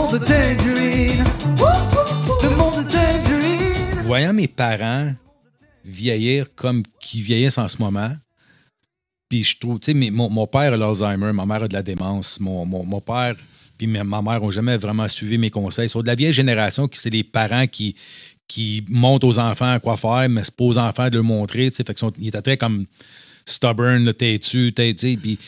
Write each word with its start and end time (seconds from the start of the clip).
monde 0.00 0.18
de 0.18 0.24
Tangerine. 0.24 1.24
Le 2.42 2.56
monde 2.56 2.84
de 2.84 2.90
Tangerine. 2.90 4.06
Voyant 4.06 4.32
mes 4.32 4.48
parents 4.48 5.12
vieillir 5.84 6.54
comme 6.54 6.82
qui 7.00 7.22
vieillissent 7.22 7.58
en 7.58 7.68
ce 7.68 7.78
moment, 7.78 8.10
puis 9.28 9.44
je 9.44 9.58
trouve, 9.58 9.78
tu 9.78 9.92
sais, 9.92 10.10
mon, 10.10 10.28
mon 10.28 10.46
père 10.46 10.72
a 10.72 10.76
l'Alzheimer, 10.76 11.32
ma 11.32 11.46
mère 11.46 11.64
a 11.64 11.68
de 11.68 11.72
la 11.72 11.82
démence, 11.82 12.38
mon, 12.40 12.64
mon, 12.66 13.00
père 13.00 13.34
puis 13.78 13.86
ma 13.86 14.04
mère 14.04 14.40
n'ont 14.40 14.50
jamais 14.50 14.76
vraiment 14.76 15.08
suivi 15.08 15.38
mes 15.38 15.50
conseils. 15.50 15.86
Ils 15.86 15.90
sont 15.90 16.02
de 16.02 16.06
la 16.06 16.14
vieille 16.14 16.34
génération 16.34 16.86
qui 16.86 16.98
c'est 16.98 17.10
les 17.10 17.24
parents 17.24 17.66
qui, 17.66 17.96
qui 18.46 18.84
montrent 18.88 19.26
aux 19.26 19.38
enfants 19.38 19.78
quoi 19.80 19.96
faire, 19.96 20.28
mais 20.28 20.44
c'est 20.44 20.54
pas 20.54 20.64
aux 20.64 20.78
enfants 20.78 21.08
de 21.08 21.16
leur 21.16 21.24
montrer, 21.24 21.70
tu 21.70 21.76
sais, 21.76 21.84
fait 21.84 21.94
qu'ils 21.94 22.28
étaient 22.28 22.42
très 22.42 22.56
comme 22.56 22.86
stubborn, 23.46 24.12
têtu, 24.12 24.72
tu 24.74 25.16
puis 25.16 25.38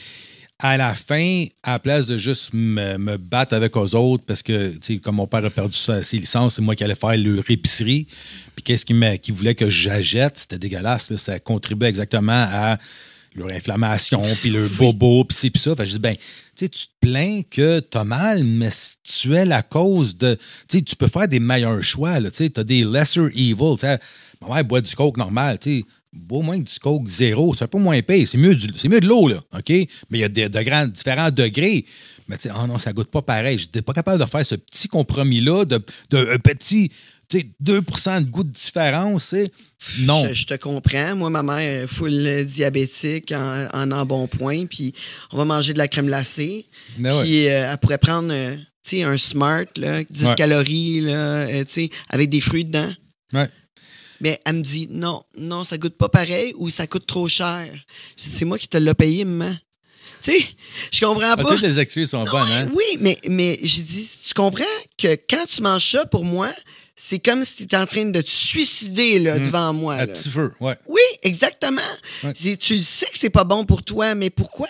à 0.64 0.76
la 0.76 0.94
fin, 0.94 1.46
à 1.64 1.72
la 1.72 1.78
place 1.80 2.06
de 2.06 2.16
juste 2.16 2.50
me, 2.54 2.96
me 2.96 3.16
battre 3.16 3.52
avec 3.52 3.76
eux 3.76 3.96
autres, 3.96 4.22
parce 4.24 4.44
que, 4.44 4.70
tu 4.74 4.94
sais, 4.94 4.98
comme 4.98 5.16
mon 5.16 5.26
père 5.26 5.44
a 5.44 5.50
perdu 5.50 5.76
sa- 5.76 6.02
ses 6.04 6.18
licences, 6.18 6.54
c'est 6.54 6.62
moi 6.62 6.76
qui 6.76 6.84
allais 6.84 6.94
faire 6.94 7.16
leur 7.16 7.42
épicerie. 7.50 8.06
Puis 8.54 8.62
qu'est-ce 8.62 8.86
qu'il 8.86 9.18
qu'il 9.20 9.34
voulait 9.34 9.56
que 9.56 9.68
j'achète? 9.68 10.38
C'était 10.38 10.58
dégueulasse. 10.60 11.10
là. 11.10 11.18
Ça 11.18 11.40
contribuait 11.40 11.88
exactement 11.88 12.46
à 12.48 12.78
leur 13.34 13.50
inflammation, 13.50 14.22
puis 14.40 14.50
leur 14.50 14.68
bobo, 14.70 15.24
puis 15.24 15.36
c'est 15.36 15.50
puis 15.50 15.60
ça. 15.60 15.74
Fait 15.74 15.82
que 15.82 15.88
je 15.88 15.94
dis, 15.94 15.98
ben, 15.98 16.14
tu 16.14 16.22
sais, 16.54 16.68
tu 16.68 16.86
te 16.86 16.92
plains 17.00 17.40
que 17.50 17.80
t'as 17.80 18.04
mal, 18.04 18.44
mais 18.44 18.70
si 18.70 18.94
tu 19.02 19.34
es 19.34 19.44
la 19.44 19.62
cause 19.62 20.16
de. 20.16 20.34
Tu 20.68 20.78
sais, 20.78 20.82
tu 20.82 20.94
peux 20.94 21.08
faire 21.08 21.26
des 21.26 21.40
meilleurs 21.40 21.82
choix, 21.82 22.20
là. 22.20 22.30
Tu 22.30 22.36
sais, 22.36 22.50
t'as 22.50 22.62
des 22.62 22.84
lesser 22.84 23.20
evil. 23.34 23.56
Tu 23.74 23.78
sais, 23.80 23.98
ma 24.40 24.54
mère 24.54 24.64
boit 24.64 24.80
du 24.80 24.94
coke 24.94 25.16
normal, 25.16 25.58
tu 25.58 25.84
Bois 26.12 26.42
moins 26.42 26.58
que 26.62 26.68
du 26.70 26.78
coke 26.78 27.08
zéro, 27.08 27.54
c'est 27.54 27.64
un 27.64 27.68
peu 27.68 27.78
moins 27.78 28.00
payé. 28.02 28.26
C'est 28.26 28.36
mieux, 28.38 28.54
du- 28.54 28.88
mieux 28.88 29.00
de 29.00 29.06
l'eau, 29.06 29.28
là, 29.28 29.40
OK? 29.56 29.70
Mais 29.70 29.88
il 30.10 30.18
y 30.18 30.24
a 30.24 30.28
des, 30.28 30.48
de 30.48 30.60
grands, 30.62 30.86
différents 30.86 31.30
degrés. 31.30 31.86
Mais 32.28 32.36
tu 32.36 32.48
sais, 32.48 32.54
oh 32.54 32.66
non, 32.66 32.76
ça 32.78 32.92
goûte 32.92 33.10
pas 33.10 33.22
pareil. 33.22 33.58
J'étais 33.58 33.80
pas 33.82 33.92
capable 33.94 34.22
de 34.22 34.28
faire 34.28 34.44
ce 34.44 34.54
petit 34.54 34.88
compromis-là, 34.88 35.64
de, 35.64 35.80
de 36.10 36.28
un 36.34 36.38
petit, 36.38 36.90
tu 37.28 37.38
sais, 37.40 37.46
2% 37.64 38.24
de 38.24 38.30
goût 38.30 38.44
de 38.44 38.50
différence. 38.52 39.34
Non. 40.00 40.26
Je, 40.28 40.34
je 40.34 40.46
te 40.46 40.54
comprends. 40.54 41.16
Moi, 41.16 41.30
ma 41.30 41.42
mère 41.42 41.58
est 41.84 41.86
full 41.86 42.44
diabétique 42.44 43.32
en, 43.32 43.68
en 43.72 43.90
embonpoint, 43.90 44.66
puis 44.66 44.94
on 45.32 45.38
va 45.38 45.44
manger 45.46 45.72
de 45.72 45.78
la 45.78 45.88
crème 45.88 46.06
glacée. 46.06 46.66
Ouais. 47.00 47.22
Puis 47.22 47.48
euh, 47.48 47.72
elle 47.72 47.78
pourrait 47.78 47.98
prendre 47.98 48.28
euh, 48.32 48.56
tu 48.86 48.98
sais, 48.98 49.02
un 49.02 49.16
Smart, 49.16 49.64
là, 49.76 50.04
10 50.04 50.24
Ouais. 50.26 50.34
calories, 50.34 51.00
là, 51.00 51.12
euh, 51.46 51.64
tu 51.64 51.72
sais, 51.72 51.90
avec 52.10 52.28
des 52.30 52.40
fruits 52.42 52.64
dedans. 52.66 52.92
Ouais. 53.32 53.48
Mais 54.22 54.40
elle 54.46 54.54
me 54.56 54.62
dit 54.62 54.86
non, 54.90 55.24
non, 55.36 55.64
ça 55.64 55.76
goûte 55.76 55.96
pas 55.98 56.08
pareil 56.08 56.54
ou 56.56 56.70
ça 56.70 56.86
coûte 56.86 57.06
trop 57.06 57.28
cher. 57.28 57.68
C'est 58.16 58.44
moi 58.46 58.58
qui 58.58 58.68
te 58.68 58.78
l'ai 58.78 58.94
payé, 58.94 59.24
maman. 59.26 59.54
Tu 60.22 60.32
sais, 60.38 60.44
je 60.92 61.00
comprends 61.04 61.32
Ah, 61.32 61.36
pas. 61.36 61.44
toutes 61.44 61.60
les 61.62 61.78
excuses 61.80 62.10
sont 62.10 62.24
Non, 62.24 62.30
bonnes, 62.30 62.50
hein? 62.50 62.70
Oui, 62.72 62.96
mais, 63.00 63.18
mais 63.28 63.58
j'ai 63.62 63.82
dit, 63.82 64.08
tu 64.24 64.32
comprends 64.34 64.62
que 64.96 65.16
quand 65.28 65.44
tu 65.48 65.60
manges 65.62 65.90
ça, 65.90 66.06
pour 66.06 66.24
moi, 66.24 66.52
c'est 66.94 67.18
comme 67.18 67.44
si 67.44 67.56
tu 67.56 67.62
étais 67.64 67.76
en 67.76 67.86
train 67.86 68.04
de 68.04 68.20
te 68.20 68.30
suicider 68.30 69.18
là, 69.18 69.40
devant 69.40 69.72
moi. 69.72 69.94
À 69.94 70.06
là. 70.06 70.12
petit 70.12 70.30
feu, 70.30 70.52
ouais. 70.60 70.76
Oui, 70.86 71.00
exactement. 71.24 71.80
Ouais. 72.22 72.32
Tu 72.34 72.76
le 72.76 72.82
sais 72.82 73.06
que 73.06 73.18
c'est 73.18 73.30
pas 73.30 73.42
bon 73.44 73.64
pour 73.64 73.82
toi, 73.82 74.14
mais 74.14 74.30
pourquoi? 74.30 74.68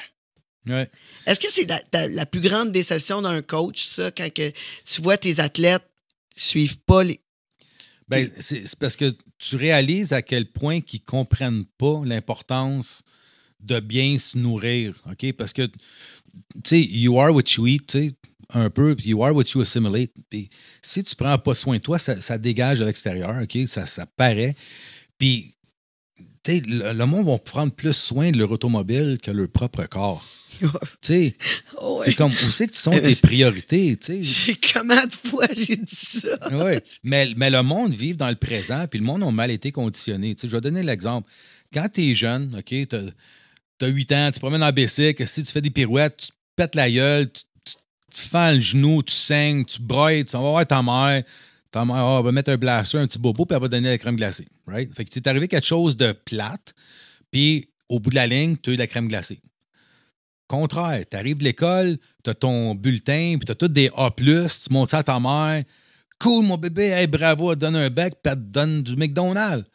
ouais. 0.69 0.89
Est-ce 1.27 1.39
que 1.41 1.51
c'est 1.51 1.69
la, 1.69 1.81
la- 1.93 2.09
la 2.09 2.25
plus 2.27 2.41
grande 2.41 2.73
déception 2.73 3.21
d'un 3.21 3.43
coach, 3.43 3.85
ça, 3.85 4.11
quand 4.11 4.33
que 4.33 4.51
tu 4.91 5.03
vois 5.03 5.19
tes 5.19 5.39
athlètes 5.39 5.85
suivent 6.35 6.79
pas 6.79 7.05
les. 7.05 7.21
Ben, 8.13 8.31
c'est 8.39 8.77
parce 8.77 8.97
que 8.97 9.17
tu 9.39 9.57
réalises 9.57 10.13
à 10.13 10.23
quel 10.23 10.47
point 10.47 10.81
qu'ils 10.81 11.01
ne 11.01 11.11
comprennent 11.11 11.65
pas 11.79 12.03
l'importance 12.05 13.03
de 13.61 13.81
bien 13.81 14.19
se 14.19 14.37
nourrir, 14.37 15.01
OK? 15.11 15.33
Parce 15.33 15.53
que, 15.53 15.67
tu 15.67 15.73
sais, 16.65 16.81
you 16.81 17.19
are 17.19 17.35
what 17.35 17.45
you 17.57 17.67
eat, 17.67 17.87
tu 17.87 18.09
sais, 18.09 18.13
un 18.51 18.71
peu, 18.71 18.95
puis 18.95 19.11
you 19.11 19.25
are 19.25 19.35
what 19.35 19.45
you 19.55 19.61
assimilate. 19.61 20.13
Puis 20.29 20.51
si 20.83 21.03
tu 21.03 21.15
prends 21.15 21.39
pas 21.39 21.55
soin 21.55 21.77
de 21.77 21.83
toi, 21.83 21.99
ça, 21.99 22.21
ça 22.21 22.39
dégage 22.39 22.81
à 22.81 22.85
l'extérieur, 22.85 23.43
OK? 23.43 23.59
Ça, 23.67 23.87
ça 23.87 24.07
paraît. 24.07 24.55
Puis, 25.19 25.55
tu 26.43 26.53
sais, 26.53 26.63
le, 26.67 26.93
le 26.93 27.07
monde 27.07 27.27
va 27.27 27.39
prendre 27.39 27.73
plus 27.73 27.95
soin 27.97 28.31
de 28.31 28.39
leur 28.39 28.51
automobile 28.51 29.19
que 29.23 29.31
leur 29.31 29.49
propre 29.49 29.85
corps. 29.87 30.27
Tu 30.61 30.69
sais, 31.01 31.37
Oh, 31.81 31.99
ouais. 31.99 32.05
c'est 32.05 32.15
comme, 32.15 32.33
où 32.33 32.51
c'est 32.51 32.69
que 32.69 32.77
sont 32.77 32.91
tes 32.93 33.15
priorités, 33.17 33.97
tu? 33.97 34.19
J'ai 34.23 34.57
combien 34.57 35.07
de 35.07 35.13
fois 35.13 35.47
j'ai 35.57 35.77
dit 35.77 35.95
ça? 35.95 36.29
Oui, 36.53 36.75
mais, 37.03 37.33
mais 37.37 37.51
le 37.51 37.63
monde 37.63 37.93
vit 37.95 38.15
dans 38.15 38.29
le 38.29 38.37
présent, 38.37 38.87
puis 38.89 38.99
le 39.01 39.05
monde 39.05 39.23
a 39.23 39.31
mal 39.31 39.51
été 39.51 39.73
conditionné. 39.73 40.35
Tu 40.35 40.47
je 40.47 40.53
vais 40.53 40.61
donner 40.61 40.83
l'exemple. 40.83 41.31
Quand 41.73 41.89
tu 41.93 42.11
es 42.11 42.15
jeune, 42.15 42.55
OK, 42.59 42.65
tu 42.67 42.87
as, 43.85 43.87
8 43.87 44.13
ans, 44.13 44.27
tu 44.29 44.35
te 44.35 44.39
promènes 44.41 44.63
en 44.63 44.71
bicycle, 44.73 45.27
si 45.27 45.43
tu 45.43 45.51
fais 45.51 45.61
des 45.63 45.71
pirouettes, 45.71 46.17
tu 46.19 46.27
te 46.29 46.33
pètes 46.55 46.75
la 46.77 46.89
gueule, 46.91 47.31
tu, 47.33 47.43
tu- 47.65 47.75
tu 48.15 48.29
fends 48.29 48.53
le 48.53 48.61
genou, 48.61 49.03
tu 49.03 49.13
saignes, 49.15 49.65
tu 49.65 49.81
broyes, 49.81 50.25
tu 50.25 50.33
vas 50.33 50.39
voir 50.41 50.67
ta 50.67 50.83
mère. 50.83 51.25
Ta 51.73 51.85
mère 51.87 51.97
elle 52.19 52.25
va 52.25 52.33
mettre 52.33 52.51
un 52.51 52.57
blaster, 52.59 52.99
un 52.99 53.07
petit 53.07 53.19
bobo, 53.19 53.47
puis 53.47 53.57
elle 53.57 53.63
va 53.63 53.69
donner 53.69 53.89
la 53.89 53.99
crème 53.99 54.17
glacée. 54.17 54.47
Right? 54.67 54.95
Fait 54.95 55.05
que 55.07 55.11
t'es 55.11 55.27
arrivé 55.27 55.49
quelque 55.49 55.67
chose 55.67 55.97
de 55.97 56.13
plate, 56.13 56.75
puis 57.31 57.71
au 57.89 57.99
bout 57.99 58.11
de 58.11 58.15
la 58.15 58.27
ligne, 58.27 58.57
tu 58.59 58.71
as 58.71 58.73
eu 58.75 58.77
de 58.77 58.83
la 58.83 58.87
crème 58.87 59.09
glacée. 59.09 59.41
Contraire, 60.53 61.03
tu 61.11 61.17
arrives 61.17 61.39
de 61.39 61.45
l'école, 61.45 61.97
tu 62.23 62.29
as 62.29 62.35
ton 62.35 62.75
bulletin, 62.75 63.37
puis 63.39 63.47
tu 63.47 63.53
as 63.53 63.55
tous 63.55 63.69
des 63.69 63.91
A, 63.97 64.11
tu 64.15 64.23
montes 64.69 64.91
ça 64.91 64.99
à 64.99 65.03
ta 65.03 65.19
mère. 65.19 65.65
Cool, 66.19 66.45
mon 66.45 66.59
bébé, 66.59 66.89
hey, 66.89 67.07
bravo, 67.07 67.53
elle 67.53 67.59
donne 67.59 67.75
un 67.75 67.89
bec, 67.89 68.17
puis 68.23 68.31
elle 68.31 68.39
te 68.39 68.53
donne 68.53 68.83
du 68.83 68.95
McDonald's. 68.95 69.67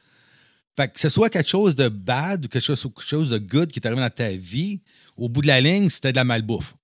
Fait 0.75 0.87
que 0.87 0.99
ce 0.99 1.09
soit 1.09 1.31
quelque 1.31 1.49
chose 1.49 1.75
de 1.75 1.89
bad 1.89 2.45
ou 2.45 2.47
quelque 2.47 2.63
chose, 2.63 3.29
de 3.31 3.39
good 3.39 3.71
qui 3.71 3.79
est 3.79 3.87
arrivé 3.87 4.03
dans 4.03 4.09
ta 4.11 4.29
vie, 4.29 4.81
au 5.17 5.29
bout 5.29 5.41
de 5.41 5.47
la 5.47 5.61
ligne, 5.61 5.89
c'était 5.89 6.11
de 6.11 6.17
la 6.17 6.23
malbouffe. 6.23 6.75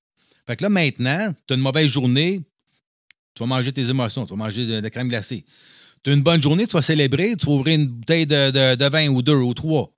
Fait 0.47 0.55
que 0.55 0.63
là, 0.63 0.69
maintenant, 0.69 1.31
tu 1.45 1.53
as 1.53 1.55
une 1.55 1.61
mauvaise 1.61 1.91
journée, 1.91 2.41
tu 3.35 3.43
vas 3.43 3.45
manger 3.45 3.71
tes 3.71 3.87
émotions, 3.87 4.25
tu 4.25 4.31
vas 4.31 4.37
manger 4.37 4.65
de, 4.65 4.79
la 4.79 4.89
crème 4.89 5.09
glacée. 5.09 5.45
Tu 6.03 6.09
as 6.09 6.13
une 6.13 6.23
bonne 6.23 6.41
journée, 6.41 6.65
tu 6.65 6.73
vas 6.73 6.81
célébrer, 6.81 7.35
tu 7.35 7.45
vas 7.45 7.51
ouvrir 7.51 7.79
une 7.79 7.85
bouteille 7.85 8.25
de, 8.25 8.73
de, 8.73 8.85
vin 8.89 9.07
ou 9.09 9.21
deux 9.21 9.35
ou 9.35 9.53
trois. 9.53 9.95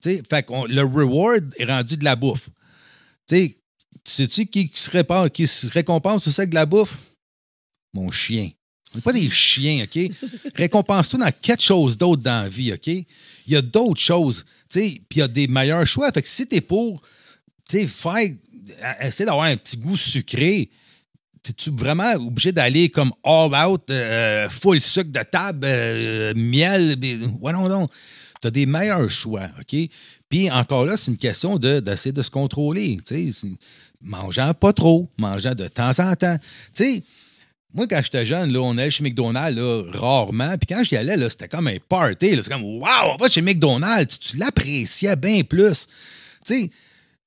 Tu 0.00 0.10
sais, 0.10 0.22
fait 0.30 0.44
que 0.44 0.52
le 0.68 0.82
reward 0.82 1.52
est 1.58 1.64
rendu 1.64 1.96
de 1.96 2.04
la 2.04 2.14
bouffe. 2.14 2.50
Tu 3.28 3.36
sais, 3.36 3.56
sais-tu 4.04 4.46
qui, 4.46 4.68
qui 4.68 4.80
se 4.80 5.28
qui 5.28 5.46
se 5.46 5.66
récompense 5.68 6.24
tout 6.24 6.30
ça 6.30 6.42
avec 6.42 6.50
de 6.50 6.54
la 6.54 6.66
bouffe? 6.66 6.96
Mon 7.92 8.10
chien. 8.10 8.50
On 8.92 8.98
n'est 8.98 9.02
pas 9.02 9.12
des 9.12 9.28
chiens, 9.30 9.84
OK? 9.84 10.10
Récompense-toi 10.54 11.18
dans 11.20 11.32
quelque 11.42 11.62
chose 11.62 11.96
d'autre 11.96 12.22
dans 12.22 12.42
la 12.42 12.48
vie, 12.48 12.72
OK? 12.72 12.86
Il 12.86 13.04
y 13.46 13.56
a 13.56 13.62
d'autres 13.62 14.00
choses, 14.00 14.44
tu 14.70 14.80
sais, 14.80 15.02
puis 15.08 15.18
il 15.18 15.18
y 15.18 15.22
a 15.22 15.28
des 15.28 15.48
meilleurs 15.48 15.86
choix. 15.86 16.10
Fait 16.12 16.22
que 16.22 16.28
si 16.28 16.46
t'es 16.46 16.60
pour, 16.60 17.02
tu 17.68 17.78
sais, 17.78 17.86
faire, 17.86 18.28
essayer 19.00 19.26
d'avoir 19.26 19.46
un 19.46 19.56
petit 19.56 19.76
goût 19.76 19.96
sucré, 19.96 20.70
t'es-tu 21.42 21.70
vraiment 21.70 22.12
obligé 22.14 22.52
d'aller 22.52 22.88
comme 22.88 23.12
all 23.24 23.54
out, 23.66 23.82
euh, 23.90 24.48
full 24.48 24.80
sucre 24.80 25.10
de 25.10 25.22
table, 25.22 25.60
euh, 25.64 26.32
miel? 26.34 26.96
Ouais, 27.40 27.52
non, 27.52 27.68
non. 27.68 27.88
Tu 28.40 28.48
as 28.48 28.50
des 28.50 28.66
meilleurs 28.66 29.10
choix, 29.10 29.48
OK? 29.60 29.76
Puis 30.28 30.50
encore 30.50 30.84
là, 30.84 30.96
c'est 30.96 31.10
une 31.10 31.16
question 31.16 31.58
de- 31.58 31.80
d'essayer 31.80 32.12
de, 32.12 32.22
se 32.22 32.30
contrôler. 32.30 32.98
Mangeant 34.00 34.52
pas 34.54 34.72
trop, 34.72 35.08
mangeant 35.18 35.54
de 35.54 35.68
temps 35.68 35.98
en 35.98 36.14
temps. 36.14 36.36
Tu 36.74 36.84
sais, 36.84 37.02
moi, 37.72 37.86
quand 37.86 38.00
j'étais 38.02 38.24
jeune, 38.24 38.52
là, 38.52 38.60
on 38.60 38.76
allait 38.78 38.90
chez 38.90 39.04
McDonald's 39.04 39.60
rarement. 39.96 40.56
Puis 40.58 40.74
quand 40.74 40.82
j'y 40.82 40.96
allais, 40.96 41.28
c'était 41.28 41.48
comme 41.48 41.68
un 41.68 41.76
party. 41.88 42.38
C'est 42.42 42.48
comme 42.48 42.64
Wow, 42.64 43.14
on 43.14 43.16
va 43.16 43.28
chez 43.28 43.42
McDonald's. 43.42 44.18
Tu, 44.18 44.36
l'appréciais 44.38 45.16
bien 45.16 45.42
plus. 45.42 45.86
Tu 46.44 46.54
sais, 46.54 46.70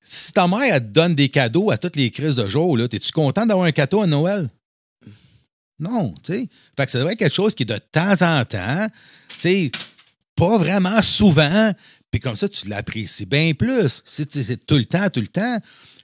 si 0.02 0.34
ta 0.34 0.48
mère 0.48 0.76
te 0.76 0.86
donne 0.86 1.14
des 1.14 1.30
cadeaux 1.30 1.72
à 1.72 1.78
toutes 1.78 1.96
les 1.96 2.10
crises 2.10 2.36
de 2.36 2.48
jour, 2.48 2.80
es-tu 2.80 3.12
content 3.12 3.46
d'avoir 3.46 3.68
un 3.68 3.72
cadeau 3.72 4.02
à 4.02 4.08
Noël? 4.08 4.50
Non, 5.80 6.14
tu 6.24 6.34
sais. 6.34 6.50
Fait 6.76 6.86
que 6.86 6.92
ça 6.92 6.98
devrait 6.98 7.14
être 7.14 7.20
quelque 7.20 7.34
chose 7.34 7.54
qui 7.54 7.64
est 7.64 7.66
de 7.66 7.78
temps 7.78 8.22
en 8.22 8.44
temps, 8.44 8.88
pas 10.36 10.58
vraiment 10.58 11.02
souvent, 11.02 11.74
puis 12.12 12.20
comme 12.20 12.36
ça, 12.36 12.50
tu 12.50 12.68
l'apprécies 12.68 13.26
bien 13.26 13.54
plus. 13.54 14.02
C'est 14.06 14.66
tout 14.66 14.76
le 14.78 14.86
temps, 14.86 15.10
tout 15.10 15.22
le 15.22 15.28
temps, 15.28 15.60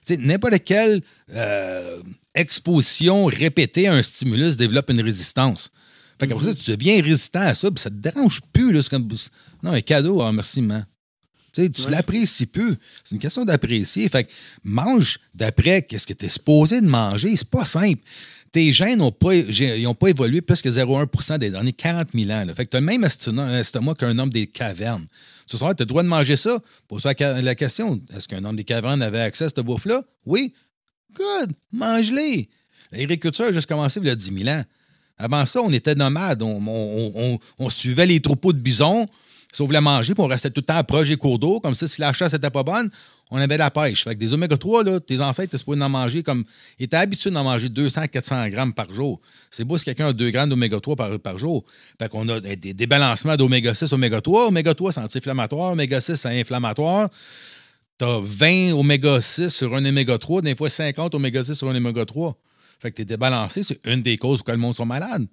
tu 0.06 0.14
sais, 0.14 0.16
n'importe 0.18 0.62
quelle 0.64 1.02
euh, 1.34 2.00
exposition 2.34 3.24
répétée 3.26 3.88
à 3.88 3.94
un 3.94 4.02
stimulus 4.02 4.56
développe 4.56 4.90
une 4.90 5.00
résistance. 5.00 5.70
Fait 6.20 6.26
qu'après 6.26 6.46
ça, 6.46 6.54
tu 6.54 6.70
deviens 6.70 7.02
résistant 7.02 7.40
à 7.40 7.54
ça, 7.54 7.70
puis 7.70 7.82
ça 7.82 7.90
te 7.90 7.96
dérange 7.96 8.40
plus. 8.52 8.72
Là, 8.72 8.80
c'est 8.82 8.88
comme, 8.90 9.08
non, 9.62 9.72
un 9.72 9.80
cadeau, 9.80 10.22
ah, 10.22 10.32
merci, 10.32 10.62
man. 10.62 10.86
Tu 11.52 11.62
sais, 11.62 11.70
tu 11.70 11.82
Ouais. 11.82 11.90
l'apprécies 11.90 12.46
plus. 12.46 12.76
C'est 13.02 13.14
une 13.14 13.20
question 13.20 13.44
d'apprécier. 13.44 14.08
Fait 14.08 14.24
que 14.24 14.30
mange 14.62 15.18
d'après 15.34 15.82
qu'est-ce 15.82 16.06
que 16.06 16.12
tu 16.12 16.26
es 16.26 16.28
supposé 16.28 16.80
de 16.80 16.86
manger. 16.86 17.36
C'est 17.36 17.48
pas 17.48 17.64
simple. 17.64 18.00
Tes 18.52 18.72
gènes 18.72 18.98
n'ont 18.98 19.10
pas, 19.12 19.30
j'ai- 19.48 19.78
ils 19.78 19.86
ont 19.86 19.94
pas 19.94 20.08
évolué 20.08 20.40
plus 20.40 20.62
que 20.62 20.70
0,1% 20.70 21.38
des 21.38 21.50
derniers 21.50 21.72
40 21.72 22.08
000 22.14 22.30
ans. 22.30 22.44
là. 22.44 22.54
Fait 22.54 22.64
que 22.64 22.70
tu 22.70 22.76
as 22.76 22.80
le 22.80 22.86
même 22.86 23.04
estomac 23.04 23.94
qu'un 23.94 24.18
homme 24.18 24.30
des 24.30 24.46
cavernes. 24.46 25.06
Ce 25.46 25.56
tu 25.56 25.64
as 25.64 25.84
le 25.84 25.86
droit 25.86 26.02
de 26.02 26.08
manger 26.08 26.36
ça. 26.36 26.58
Pose-toi 26.88 27.14
la, 27.20 27.54
question 27.54 28.00
est-ce 28.14 28.26
qu'un 28.28 28.44
homme 28.44 28.56
des 28.56 28.64
cavernes 28.64 29.00
avait 29.02 29.20
accès 29.20 29.44
à 29.44 29.48
cette 29.48 29.60
bouffe-là? 29.60 30.02
Oui. 30.24 30.52
Good. 31.14 31.52
Mange-les. 31.72 32.48
L'agriculture 32.92 33.46
a 33.46 33.52
juste 33.52 33.68
commencé 33.68 34.00
il 34.00 34.06
y 34.06 34.10
a 34.10 34.14
10 34.16 34.32
000 34.44 34.48
ans. 34.48 34.62
Avant 35.18 35.46
ça, 35.46 35.60
on 35.62 35.72
était 35.72 35.94
nomades. 35.94 36.42
On, 36.42 36.60
on- 36.66 37.38
on- 37.58 37.70
suivait 37.70 38.06
les 38.06 38.20
troupeaux 38.20 38.52
de 38.52 38.58
bisons 38.58 39.06
Si 39.52 39.62
on 39.62 39.66
voulait 39.66 39.80
manger, 39.80 40.14
puis 40.14 40.22
on 40.22 40.26
restait 40.26 40.50
tout 40.50 40.60
le 40.60 40.66
temps 40.66 40.82
proche 40.84 41.08
des 41.08 41.16
cours 41.16 41.38
d'eau, 41.38 41.60
comme 41.60 41.74
si 41.74 41.86
la 42.00 42.12
chasse 42.12 42.32
n'était 42.34 42.50
pas 42.50 42.62
bonne, 42.62 42.90
on 43.30 43.38
avait 43.38 43.56
la 43.56 43.70
pêche. 43.70 44.04
Fait 44.04 44.14
que 44.14 44.20
des 44.20 44.32
oméga 44.34 44.56
3, 44.56 44.84
là, 44.84 45.00
tes 45.00 45.20
ancêtres 45.20 45.50
étaient 45.50 45.58
supposés 45.58 45.82
en 45.82 45.88
manger 45.88 46.22
comme. 46.22 46.44
Ils 46.78 46.84
étaient 46.84 46.96
habitués 46.96 47.30
d'en 47.30 47.42
manger 47.42 47.68
200-400 47.68 48.50
grammes 48.50 48.72
par 48.72 48.92
jour. 48.92 49.20
C'est 49.50 49.64
beau 49.64 49.76
si 49.76 49.84
quelqu'un 49.84 50.08
a 50.08 50.12
2 50.12 50.30
grammes 50.30 50.50
d'oméga 50.50 50.78
3 50.78 50.94
par, 50.94 51.18
par 51.18 51.38
jour. 51.38 51.64
Fait 51.98 52.08
qu'on 52.08 52.28
a 52.28 52.40
des 52.40 52.72
débalancements 52.72 53.36
d'oméga 53.36 53.74
6, 53.74 53.92
oméga 53.92 54.20
3. 54.20 54.48
Oméga 54.48 54.74
3, 54.74 54.92
c'est 54.92 55.00
anti-inflammatoire. 55.00 55.72
Oméga 55.72 56.00
6, 56.00 56.16
c'est 56.16 56.40
inflammatoire. 56.40 57.10
T'as 57.98 58.20
20 58.20 58.74
oméga 58.74 59.20
6 59.20 59.48
sur 59.48 59.74
un 59.74 59.84
oméga 59.84 60.18
3, 60.18 60.42
des 60.42 60.54
fois 60.54 60.70
50 60.70 61.14
oméga 61.14 61.42
6 61.42 61.54
sur 61.54 61.68
un 61.68 61.74
oméga 61.74 62.04
3. 62.04 62.36
Fait 62.78 62.90
que 62.90 62.96
t'es 62.96 63.04
débalancé, 63.04 63.62
c'est 63.62 63.80
une 63.86 64.02
des 64.02 64.18
causes 64.18 64.38
pour 64.38 64.46
que 64.46 64.52
le 64.52 64.58
monde 64.58 64.74
soit 64.74 64.84
malade. 64.84 65.26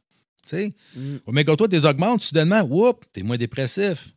Tu 0.48 0.58
sais? 0.58 0.74
Mm. 0.96 1.18
Oméga 1.28 1.56
3, 1.56 1.68
t'es 1.68 1.86
augmentes, 1.86 2.24
soudainement, 2.24 2.62
whoop, 2.62 3.06
t'es 3.12 3.22
moins 3.22 3.38
dépressif. 3.38 4.14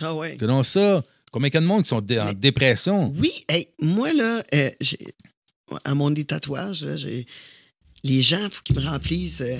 Ah 0.00 0.14
ouais. 0.14 0.36
Que 0.36 0.46
non, 0.46 0.62
ça. 0.62 1.02
Combien 1.32 1.48
de 1.50 1.66
monde 1.66 1.82
qui 1.82 1.88
sont 1.88 2.00
dé- 2.00 2.20
en 2.20 2.32
dépression? 2.32 3.12
Oui, 3.18 3.32
hey, 3.48 3.66
moi, 3.80 4.12
là, 4.12 4.42
euh, 4.54 4.70
j'ai- 4.80 4.98
à 5.84 5.94
mon 5.94 6.10
des 6.10 6.24
tatouages, 6.24 6.84
là, 6.84 6.96
j'ai- 6.96 7.26
les 8.04 8.22
gens, 8.22 8.44
il 8.44 8.50
faut 8.50 8.62
qu'ils 8.62 8.76
me 8.78 8.84
remplissent 8.84 9.40
euh, 9.40 9.58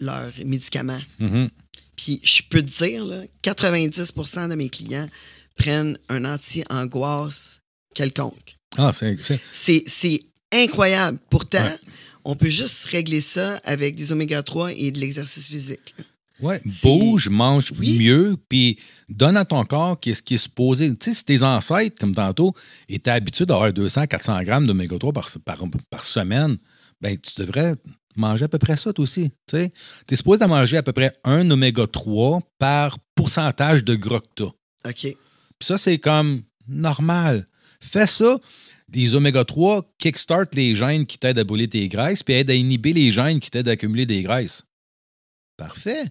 leurs 0.00 0.32
médicaments. 0.44 1.00
Mhm. 1.20 1.48
Puis 1.96 2.20
je 2.22 2.42
peux 2.50 2.62
te 2.62 2.84
dire, 2.84 3.04
là, 3.04 3.22
90% 3.42 4.48
de 4.48 4.54
mes 4.56 4.68
clients 4.68 5.08
prennent 5.56 5.96
un 6.10 6.24
anti-angoisse 6.26 7.60
quelconque. 7.94 8.56
Ah, 8.76 8.90
c'est. 8.92 9.16
c'est- 9.22 9.40
C'est, 9.52 9.84
c'est 9.86 10.20
incroyable. 10.52 11.18
Pourtant, 11.30 11.64
Ouais. 11.64 11.78
on 12.24 12.36
peut 12.36 12.50
juste 12.50 12.84
régler 12.86 13.20
ça 13.22 13.56
avec 13.64 13.94
des 13.94 14.12
oméga 14.12 14.42
3 14.42 14.72
et 14.72 14.90
de 14.90 14.98
l'exercice 14.98 15.46
physique. 15.46 15.94
là. 15.96 16.04
Ouais, 16.40 16.60
bouge, 16.82 17.28
mange 17.30 17.72
Oui. 17.78 17.98
mieux, 17.98 18.36
puis 18.48 18.78
donne 19.08 19.36
à 19.36 19.44
ton 19.44 19.64
corps 19.64 19.98
qu'est-ce 19.98 20.22
qui 20.22 20.34
est 20.34 20.38
supposé. 20.38 20.94
Tu 20.96 21.10
sais, 21.10 21.14
si 21.14 21.24
tes 21.24 21.42
ancêtres, 21.42 21.98
comme 21.98 22.14
tantôt, 22.14 22.52
étaient 22.88 23.10
habitués 23.10 23.46
d'avoir 23.46 23.70
200-400 23.72 24.44
grammes 24.44 24.66
d'oméga 24.66 24.98
3 24.98 25.12
par, 25.12 25.28
par, 25.44 25.58
par 25.88 26.04
semaine, 26.04 26.58
ben 27.00 27.16
tu 27.18 27.40
devrais 27.40 27.74
manger 28.16 28.44
à 28.44 28.48
peu 28.48 28.58
près 28.58 28.76
ça, 28.76 28.92
toi 28.92 29.02
aussi. 29.02 29.30
Tu 29.46 29.56
sais, 29.56 29.72
es 30.10 30.16
supposé 30.16 30.40
d'en 30.40 30.48
manger 30.48 30.76
à 30.76 30.82
peu 30.82 30.92
près 30.92 31.12
un 31.24 31.50
oméga 31.50 31.86
3 31.86 32.40
par 32.58 32.98
pourcentage 33.14 33.82
de 33.84 33.94
gras 33.94 34.20
que. 34.34 34.44
OK. 34.44 34.54
Puis 34.94 35.16
ça, 35.60 35.78
c'est 35.78 35.98
comme 35.98 36.42
normal. 36.68 37.48
Fais 37.80 38.06
ça. 38.06 38.38
Des 38.88 39.14
oméga 39.16 39.44
3 39.44 39.82
kickstart 39.98 40.46
les 40.52 40.76
gènes 40.76 41.06
qui 41.06 41.18
t'aident 41.18 41.38
à 41.40 41.44
brûler 41.44 41.66
tes 41.66 41.88
graisses, 41.88 42.22
puis 42.22 42.34
aident 42.34 42.50
à 42.50 42.54
inhiber 42.54 42.92
les 42.92 43.10
gènes 43.10 43.40
qui 43.40 43.50
t'aident 43.50 43.68
à 43.68 43.72
accumuler 43.72 44.06
des 44.06 44.22
graisses. 44.22 44.62
Parfait. 45.56 46.04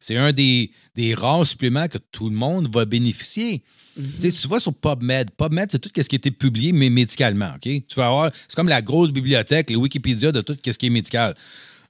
C'est 0.00 0.16
un 0.16 0.32
des, 0.32 0.70
des 0.94 1.14
rares 1.14 1.46
suppléments 1.46 1.88
que 1.88 1.98
tout 2.12 2.28
le 2.30 2.36
monde 2.36 2.72
va 2.72 2.84
bénéficier. 2.84 3.62
Mhm. 3.96 4.12
Tu 4.20 4.48
vas 4.48 4.60
sur 4.60 4.72
PubMed. 4.74 5.30
PubMed, 5.32 5.68
c'est 5.72 5.78
tout 5.80 5.90
ce 5.96 6.02
qui 6.08 6.14
a 6.14 6.18
été 6.18 6.30
publié 6.30 6.72
mais 6.72 6.88
médicalement. 6.88 7.50
OK? 7.56 7.62
Tu 7.62 7.94
vas 7.96 8.06
avoir, 8.06 8.30
c'est 8.46 8.54
comme 8.54 8.68
la 8.68 8.80
grosse 8.82 9.10
bibliothèque, 9.10 9.70
le 9.70 9.76
Wikipédia 9.76 10.30
de 10.30 10.40
tout 10.40 10.56
ce 10.64 10.70
qui 10.70 10.86
est 10.86 10.90
médical. 10.90 11.34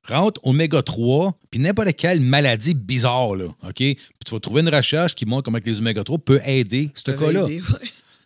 Rentre 0.05 0.41
oméga 0.43 0.81
3, 0.83 1.39
puis 1.51 1.61
n'importe 1.61 1.93
quelle 1.95 2.21
maladie 2.21 2.73
bizarre, 2.73 3.35
là, 3.37 3.49
OK? 3.63 3.75
Puis 3.75 3.97
tu 4.25 4.31
vas 4.33 4.41
trouver 4.41 4.63
une 4.63 4.75
recherche 4.75 5.15
qui 5.15 5.27
montre 5.27 5.43
comment 5.43 5.59
les 5.63 5.79
oméga 5.81 6.03
3 6.03 6.17
peut 6.19 6.41
aider 6.47 6.91
ce 6.95 7.11
cas-là. 7.11 7.45
ouais. 7.45 7.61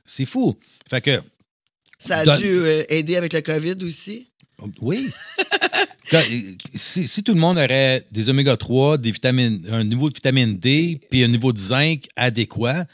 C'est 0.05 0.27
fou. 0.27 0.57
Fait 0.89 1.01
que, 1.01 1.21
Ça 1.99 2.19
a 2.19 2.37
dû 2.39 2.45
euh, 2.47 2.85
aider 2.89 3.17
avec 3.17 3.33
le 3.33 3.41
COVID 3.41 3.77
aussi? 3.85 4.29
oui. 4.81 5.09
Si, 6.75 7.07
si 7.09 7.23
tout 7.23 7.35
le 7.35 7.41
monde 7.41 7.57
aurait 7.59 8.07
des 8.11 8.29
oméga 8.31 8.57
3, 8.57 8.99
des 8.99 9.11
vitamines, 9.11 9.65
un 9.71 9.85
niveau 9.85 10.11
de 10.11 10.15
vitamine 10.15 10.59
D, 10.59 11.01
puis 11.11 11.25
un 11.25 11.29
niveau 11.29 11.53
de 11.53 11.59
zinc 11.59 12.07
adéquat, 12.17 12.87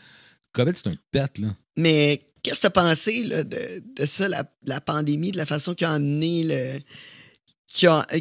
COVID, 0.52 0.72
c'est 0.76 0.88
un 0.88 0.96
pet, 1.10 1.38
là. 1.38 1.48
Mais 1.76 2.22
qu'est-ce 2.42 2.56
que 2.56 2.60
tu 2.62 2.66
as 2.66 2.70
pensé 2.70 3.22
là, 3.24 3.44
de, 3.44 3.82
de 3.96 4.06
ça, 4.06 4.28
la, 4.28 4.44
la 4.64 4.80
pandémie, 4.80 5.30
de 5.32 5.36
la 5.36 5.46
façon 5.46 5.74
qu'ils 5.74 5.86
ont 5.86 5.90
amené 5.90 6.44
le. 6.44 7.88
ont- 7.88 8.02
euh, 8.12 8.20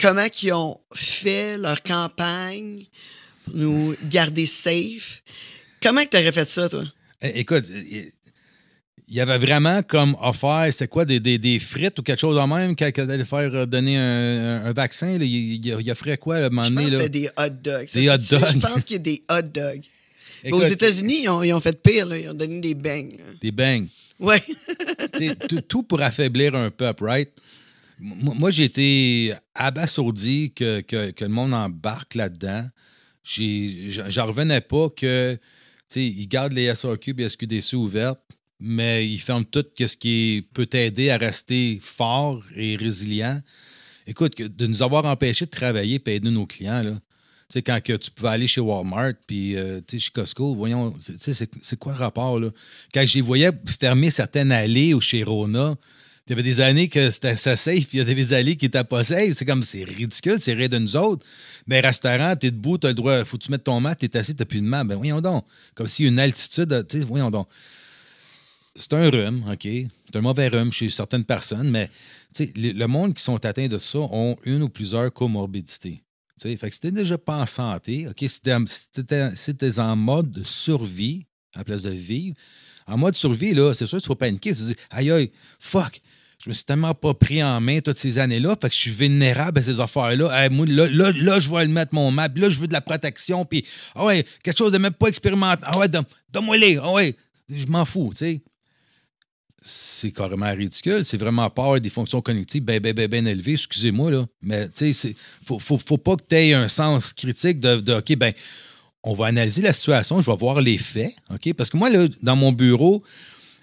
comment 0.00 0.26
ils 0.42 0.52
ont 0.52 0.80
fait 0.94 1.56
leur 1.58 1.82
campagne 1.82 2.84
pour 3.44 3.54
nous 3.56 3.94
garder 4.10 4.46
safe? 4.46 5.22
Comment 5.82 6.04
tu 6.04 6.16
aurais 6.16 6.32
fait 6.32 6.50
ça, 6.50 6.68
toi? 6.68 6.84
É- 7.20 7.40
Écoute, 7.40 7.64
il 9.08 9.14
y 9.14 9.20
avait 9.20 9.38
vraiment 9.38 9.82
comme 9.82 10.16
offert, 10.20 10.66
c'était 10.70 10.88
quoi, 10.88 11.04
des, 11.04 11.20
des, 11.20 11.38
des 11.38 11.58
frites 11.58 11.98
ou 11.98 12.02
quelque 12.02 12.18
chose 12.18 12.36
en 12.38 12.46
même, 12.48 12.74
quand 12.74 12.90
allait 12.98 13.24
faire 13.24 13.54
euh, 13.54 13.66
donner 13.66 13.96
un, 13.96 14.64
un 14.66 14.72
vaccin, 14.72 15.18
là, 15.18 15.24
il, 15.24 15.64
il, 15.64 15.90
offrait 15.90 16.18
quoi, 16.18 16.36
un 16.36 16.48
moment 16.50 16.64
Je 16.64 16.72
pense 16.74 16.84
donné, 16.90 17.04
c'était 17.04 17.08
des 17.08 17.28
hot 17.38 17.50
dogs. 17.62 17.86
Des 17.92 18.02
c'est 18.02 18.10
hot 18.10 18.18
dogs. 18.18 18.54
Je 18.54 18.58
pense 18.58 18.84
qu'il 18.84 18.96
y 18.96 18.98
a 18.98 19.02
des 19.02 19.22
hot 19.30 19.42
dogs. 19.42 19.82
Mais 20.44 20.52
aux 20.52 20.62
États-Unis, 20.64 21.20
ils 21.22 21.28
ont, 21.28 21.42
ils 21.42 21.52
ont 21.52 21.60
fait 21.60 21.80
pire. 21.80 22.06
là. 22.06 22.18
Ils 22.18 22.28
ont 22.30 22.34
donné 22.34 22.60
des 22.60 22.74
bangs. 22.74 23.10
là. 23.16 23.24
Des 23.40 23.52
bangs. 23.52 23.86
Sais, 25.18 25.36
tout, 25.68 25.82
pour 25.82 26.00
affaiblir 26.00 26.54
un 26.54 26.70
peuple, 26.70 27.04
right? 27.04 27.30
Moi, 27.98 28.34
moi, 28.36 28.50
j'ai 28.50 28.64
été 28.64 29.34
abasourdi 29.54 30.52
que, 30.52 30.80
que, 30.80 31.10
que 31.10 31.24
le 31.24 31.30
monde 31.30 31.54
embarque 31.54 32.14
là-dedans. 32.14 32.66
J'en 33.24 34.26
revenais 34.26 34.60
pas 34.60 34.88
que, 34.90 35.34
tu 35.34 35.38
sais, 35.88 36.04
ils 36.04 36.28
gardent 36.28 36.52
les 36.52 36.74
SAQ 36.74 37.14
et 37.18 37.28
SQDC 37.28 37.74
ouvertes, 37.74 38.35
mais 38.60 39.08
ils 39.08 39.18
ferment 39.18 39.44
tout 39.44 39.64
ce 39.78 39.96
qui 39.96 40.46
peut 40.54 40.66
t'aider 40.66 41.10
à 41.10 41.16
rester 41.18 41.78
fort 41.82 42.42
et 42.54 42.76
résilient. 42.76 43.40
Écoute, 44.06 44.40
de 44.40 44.66
nous 44.66 44.82
avoir 44.82 45.04
empêchés 45.04 45.46
de 45.46 45.50
travailler 45.50 46.00
et 46.04 46.14
aider 46.14 46.30
nos 46.30 46.46
clients, 46.46 46.82
là. 46.82 46.92
Tu 47.48 47.54
sais, 47.54 47.62
quand 47.62 47.80
que 47.80 47.92
tu 47.92 48.10
pouvais 48.10 48.30
aller 48.30 48.48
chez 48.48 48.60
Walmart, 48.60 49.12
puis 49.24 49.56
euh, 49.56 49.80
chez 49.88 50.10
Costco, 50.12 50.54
voyons, 50.56 50.94
c'est- 50.98 51.76
quoi 51.76 51.92
le 51.92 51.98
rapport, 51.98 52.40
là? 52.40 52.50
Quand 52.92 53.06
je 53.06 53.14
les 53.14 53.20
voyais 53.20 53.50
fermer 53.80 54.10
certaines 54.10 54.50
allées 54.50 54.94
ou 54.94 55.00
chez 55.00 55.22
Rona, 55.22 55.76
il 56.26 56.30
y 56.30 56.32
avait 56.32 56.42
des 56.42 56.60
années 56.60 56.88
que 56.88 57.08
c'était 57.08 57.36
ça 57.36 57.56
safe, 57.56 57.94
il 57.94 57.98
y 57.98 58.00
avait 58.00 58.16
des 58.16 58.32
allées 58.32 58.56
qui 58.56 58.64
n'étaient 58.64 58.82
pas 58.82 59.04
safe. 59.04 59.34
C'est 59.36 59.44
comme, 59.44 59.62
c'est 59.62 59.84
ridicule, 59.84 60.38
c'est 60.40 60.54
rien 60.54 60.66
de 60.68 60.78
nous 60.78 60.96
autres. 60.96 61.24
Mais 61.68 61.78
restaurant, 61.78 62.34
t'es 62.34 62.50
debout, 62.50 62.78
t'as 62.78 62.88
le 62.88 62.94
droit, 62.94 63.24
faut 63.24 63.38
que 63.38 63.44
tu 63.44 63.50
mettes 63.52 63.62
ton 63.62 63.78
mat, 63.78 63.94
t'es 63.94 64.16
assis, 64.16 64.34
t'as 64.34 64.44
plus 64.44 64.60
de 64.60 64.66
mat. 64.66 64.82
Ben 64.82 64.96
voyons 64.96 65.20
donc. 65.20 65.44
Comme 65.76 65.86
si 65.86 66.04
une 66.04 66.18
altitude, 66.18 66.84
tu 66.88 66.98
sais, 66.98 67.04
voyons 67.04 67.30
donc. 67.30 67.46
C'est 68.78 68.92
un 68.92 69.08
rhume, 69.10 69.42
OK? 69.50 69.62
C'est 69.62 70.16
un 70.16 70.20
mauvais 70.20 70.48
rhume 70.48 70.70
chez 70.70 70.90
certaines 70.90 71.24
personnes, 71.24 71.70
mais 71.70 71.90
le, 72.54 72.86
monde 72.86 73.14
qui 73.14 73.22
sont 73.22 73.42
atteints 73.44 73.68
de 73.68 73.78
ça 73.78 73.98
ont 73.98 74.36
une 74.44 74.62
ou 74.62 74.68
plusieurs 74.68 75.12
comorbidités. 75.12 76.02
Tu 76.38 76.50
sais, 76.50 76.56
fait 76.56 76.68
que 76.68 76.74
si 76.74 76.80
t'es 76.80 76.90
déjà 76.90 77.16
pas 77.16 77.38
en 77.38 77.46
santé, 77.46 78.06
OK, 78.06 78.18
si 78.28 78.40
t'es, 78.42 78.54
si 79.34 79.80
en 79.80 79.96
mode 79.96 80.30
de 80.30 80.44
survie 80.44 81.26
à 81.54 81.60
la 81.60 81.64
place 81.64 81.82
de 81.82 81.90
vivre, 81.90 82.36
en 82.86 82.98
mode 82.98 83.16
survie, 83.16 83.54
là, 83.54 83.72
c'est 83.72 83.86
sûr 83.86 83.98
que 83.98 84.02
tu 84.02 84.08
vas 84.10 84.14
paniquer. 84.14 84.50
Tu 84.50 84.56
te 84.58 84.66
dis, 84.66 84.76
aïe, 84.90 85.10
aïe, 85.10 85.30
fuck, 85.58 86.00
je 86.44 86.50
me 86.50 86.54
suis 86.54 86.64
tellement 86.64 86.92
pas 86.92 87.14
pris 87.14 87.42
en 87.42 87.58
main 87.60 87.80
toutes 87.80 87.98
ces 87.98 88.18
années-là, 88.18 88.56
fait 88.60 88.68
que 88.68 88.74
je 88.74 88.80
suis 88.80 88.90
vulnérable 88.90 89.58
à 89.58 89.62
ces 89.62 89.80
affaires-là. 89.80 90.50
Moi, 90.50 90.66
là, 90.66 90.86
là, 90.88 91.12
là, 91.12 91.40
je 91.40 91.48
vais 91.48 91.64
le 91.64 91.72
mettre 91.72 91.94
mon 91.94 92.10
map, 92.10 92.28
là, 92.28 92.50
je 92.50 92.58
veux 92.58 92.68
de 92.68 92.74
la 92.74 92.82
protection, 92.82 93.46
puis, 93.46 93.64
ah 93.94 94.04
ouais, 94.04 94.26
quelque 94.44 94.58
chose 94.58 94.70
de 94.70 94.78
même 94.78 94.92
pas 94.92 95.08
expérimenté. 95.08 95.62
Ah 95.64 95.78
ouais, 95.78 95.88
donne- 95.88 96.04
donne-moi 96.30 96.58
les, 96.58 96.76
ah 96.76 96.92
ouais, 96.92 97.16
je 97.48 97.66
m'en 97.66 97.86
fous, 97.86 98.10
tu 98.12 98.18
sais. 98.18 98.42
C'est 99.68 100.12
carrément 100.12 100.52
ridicule. 100.54 101.04
C'est 101.04 101.16
vraiment 101.16 101.42
avoir 101.42 101.80
des 101.80 101.90
fonctions 101.90 102.20
cognitives 102.20 102.62
bien, 102.62 102.78
bien, 102.78 102.92
bien, 102.92 103.08
bien 103.08 103.26
élevées, 103.26 103.54
excusez-moi. 103.54 104.26
Mais, 104.40 104.68
tu 104.68 104.94
sais, 104.94 105.16
faut, 105.44 105.58
faut, 105.58 105.98
pas 105.98 106.14
que 106.14 106.22
tu 106.28 106.36
aies 106.36 106.52
un 106.54 106.68
sens 106.68 107.12
critique 107.12 107.58
de, 107.58 107.80
de, 107.80 107.94
OK, 107.94 108.16
ben, 108.16 108.32
on 109.02 109.14
va 109.14 109.26
analyser 109.26 109.62
la 109.62 109.72
situation, 109.72 110.20
je 110.20 110.30
vais 110.30 110.36
voir 110.36 110.60
les 110.60 110.78
faits? 110.78 111.14
Parce 111.56 111.68
que 111.70 111.76
moi, 111.76 111.90
dans 112.22 112.36
mon 112.36 112.52
bureau, 112.52 113.02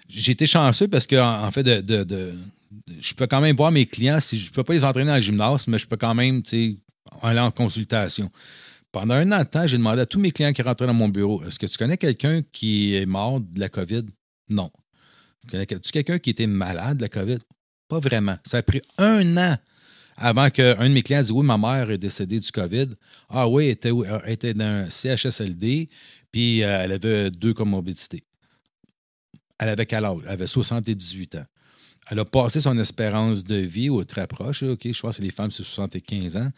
j'ai 0.08 0.32
été 0.32 0.46
chanceux 0.46 0.88
parce 0.88 1.06
que, 1.06 1.16
en 1.16 1.50
fait, 1.50 1.62
de- 1.62 2.34
je 3.00 3.14
peux 3.14 3.26
quand 3.26 3.40
même 3.40 3.56
voir 3.56 3.70
mes 3.70 3.86
clients. 3.86 4.20
Si 4.20 4.38
je 4.38 4.50
ne 4.50 4.52
peux 4.52 4.64
pas 4.64 4.74
les 4.74 4.84
entraîner 4.84 5.06
dans 5.06 5.16
le 5.16 5.22
gymnase, 5.22 5.66
mais 5.66 5.78
je 5.78 5.86
peux 5.86 5.96
quand 5.96 6.14
même, 6.14 6.42
tu 6.42 6.50
sais, 6.50 6.76
aller 7.22 7.40
en 7.40 7.50
consultation. 7.50 8.30
Pendant 8.92 9.14
un 9.14 9.32
an 9.32 9.40
de 9.40 9.44
temps, 9.44 9.66
j'ai 9.66 9.76
demandé 9.78 10.02
à 10.02 10.06
tous 10.06 10.20
mes 10.20 10.30
clients 10.30 10.52
qui 10.52 10.62
rentraient 10.62 10.86
dans 10.86 10.94
mon 10.94 11.08
bureau 11.08 11.42
est-ce 11.44 11.58
que 11.58 11.66
tu 11.66 11.76
connais 11.76 11.96
quelqu'un 11.96 12.42
qui 12.52 12.94
est 12.94 13.06
mort 13.06 13.40
de 13.40 13.58
la 13.58 13.68
COVID 13.68 14.04
Non. 14.48 14.70
Connais-tu 15.50 15.92
quelqu'un 15.92 16.18
qui 16.18 16.30
était 16.30 16.46
malade 16.46 16.98
de 16.98 17.02
la 17.02 17.08
COVID? 17.08 17.38
Pas 17.88 18.00
vraiment. 18.00 18.36
Ça 18.44 18.58
a 18.58 18.62
pris 18.62 18.80
un 18.98 19.36
an 19.36 19.56
avant 20.16 20.48
qu'un 20.50 20.88
de 20.88 20.94
mes 20.94 21.02
clients 21.02 21.20
dise 21.20 21.32
Oui, 21.32 21.44
ma 21.44 21.58
mère 21.58 21.90
est 21.90 21.98
décédée 21.98 22.40
du 22.40 22.50
COVID. 22.50 22.90
Ah 23.28 23.48
oui, 23.48 23.64
elle 23.64 23.70
était? 23.70 23.90
Elle 24.24 24.32
était 24.32 24.54
dans 24.54 24.64
un 24.64 24.90
CHSLD, 24.90 25.88
puis 26.30 26.62
euh, 26.62 26.82
elle 26.82 26.92
avait 26.92 27.30
deux 27.30 27.54
comorbidités. 27.54 28.22
Elle 29.58 29.68
avait 29.70 29.86
quel 29.86 30.04
âge? 30.04 30.18
Elle 30.24 30.32
avait 30.32 30.46
78 30.46 31.36
ans. 31.36 31.44
Elle 32.10 32.18
a 32.18 32.24
passé 32.24 32.60
son 32.60 32.78
espérance 32.78 33.44
de 33.44 33.56
vie, 33.56 33.88
ou 33.88 34.04
très 34.04 34.26
proche, 34.26 34.62
là? 34.62 34.74
Je 34.82 35.00
pense 35.00 35.16
que 35.16 35.22
les 35.22 35.30
femmes, 35.30 35.50
c'est 35.50 35.64
75 35.64 36.36
ans. 36.36 36.48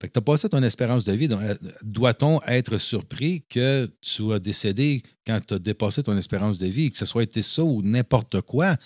Fait 0.00 0.08
que 0.08 0.12
tu 0.12 0.18
as 0.18 0.22
passé 0.22 0.48
ton 0.48 0.62
espérance 0.62 1.04
de 1.04 1.12
vie. 1.12 1.28
Doit-on 1.82 2.40
être 2.42 2.78
surpris 2.78 3.42
que 3.48 3.88
tu 4.00 4.32
as 4.32 4.38
décédé 4.38 5.02
quand 5.26 5.40
tu 5.46 5.54
as 5.54 5.58
dépassé 5.58 6.02
ton 6.02 6.16
espérance 6.16 6.58
de 6.58 6.66
vie, 6.66 6.90
que 6.90 6.98
ce 6.98 7.06
soit 7.06 7.22
été 7.22 7.42
ça 7.42 7.62
ou 7.62 7.82
n'importe 7.82 8.40
quoi? 8.42 8.76
Tu 8.76 8.82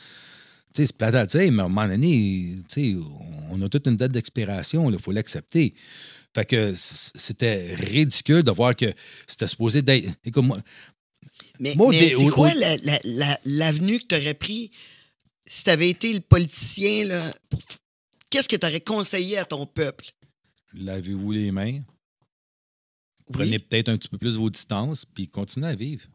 sais, 0.83 0.87
c'est 0.87 0.97
plate 0.97 1.15
à 1.15 1.27
dire, 1.27 1.53
mais 1.53 1.63
à 1.63 1.67
un 1.67 1.69
moment 1.69 1.87
donné, 1.87 2.57
tu 2.69 2.95
sais, 2.95 2.97
on 3.51 3.61
a 3.61 3.69
toute 3.69 3.87
une 3.87 3.97
date 3.97 4.13
d'expiration, 4.13 4.91
il 4.91 4.99
faut 4.99 5.13
l'accepter. 5.13 5.75
Fait 6.35 6.47
que 6.47 6.73
c'était 6.75 7.75
ridicule 7.75 8.43
de 8.43 8.51
voir 8.51 8.75
que 8.75 8.87
c'était 9.27 9.47
supposé 9.47 9.83
d'être. 9.83 10.09
Écoute, 10.25 10.45
moi, 10.45 10.59
Mais, 11.61 11.75
c'est 12.17 12.27
quoi 12.31 12.51
au- 12.51 12.59
la- 12.59 12.79
la- 12.79 13.01
la- 13.05 13.39
l'avenue 13.45 13.99
que 13.99 14.07
tu 14.07 14.15
aurais 14.15 14.33
pris 14.35 14.71
si 15.47 15.65
tu 15.65 15.71
avais 15.71 15.91
été 15.91 16.13
le 16.13 16.21
politicien? 16.21 17.05
là, 17.05 17.33
pour- 17.49 17.61
Qu'est-ce 18.31 18.49
que 18.49 18.57
tu 18.57 18.67
aurais 18.67 18.81
conseillé 18.81 19.39
à 19.39 19.45
ton 19.45 19.67
peuple? 19.67 20.07
lavez-vous 20.75 21.33
les 21.33 21.51
mains, 21.53 21.81
prenez 23.33 23.57
Oui? 23.57 23.59
peut-être 23.59 23.89
un 23.91 23.97
petit 23.99 24.09
peu 24.09 24.19
plus 24.19 24.37
vos 24.37 24.49
distances, 24.51 25.05
puis 25.05 25.29
continuez 25.29 25.69
à 25.69 25.75
vivre. 25.75 26.07